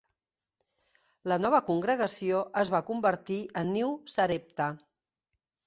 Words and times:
La 1.31 1.37
nova 1.43 1.59
congregació 1.67 2.41
es 2.63 2.73
va 2.77 2.83
convertir 2.89 3.39
en 3.65 3.73
New 3.77 3.95
Sarepta. 4.17 4.73